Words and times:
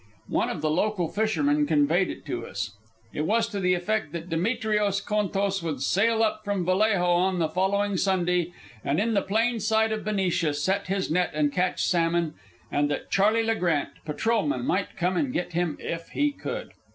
One 0.29 0.49
of 0.49 0.61
the 0.61 0.71
local 0.71 1.09
fishermen 1.09 1.67
conveyed 1.67 2.09
it 2.09 2.25
to 2.25 2.47
us; 2.47 2.71
it 3.13 3.21
was 3.27 3.47
to 3.49 3.59
the 3.59 3.75
effect 3.75 4.13
that 4.13 4.29
Demetrios 4.31 4.99
Contos 4.99 5.61
would 5.61 5.83
sail 5.83 6.23
up 6.23 6.43
from 6.43 6.65
Vallejo 6.65 7.05
on 7.05 7.37
the 7.37 7.47
following 7.47 7.97
Sunday, 7.97 8.51
and 8.83 8.99
in 8.99 9.13
the 9.13 9.21
plain 9.21 9.59
sight 9.59 9.91
of 9.91 10.03
Benicia 10.03 10.55
set 10.55 10.87
his 10.87 11.11
net 11.11 11.29
and 11.35 11.53
catch 11.53 11.83
salmon, 11.83 12.33
and 12.71 12.89
that 12.89 13.11
Charley 13.11 13.43
Le 13.43 13.53
Grant, 13.53 13.89
patrolman, 14.03 14.65
might 14.65 14.97
come 14.97 15.15
and 15.15 15.31
get 15.31 15.53
him 15.53 15.77
if 15.79 16.09
he 16.09 16.31
could. 16.31 16.71